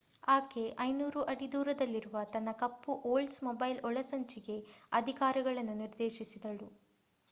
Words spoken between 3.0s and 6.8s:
Oldsmobile ಒಳಸಂಚಿಗೆ ಅಧಿಕಾರಿಗಳನ್ನು ನಿರ್ದೇಶಿಸಿದಳು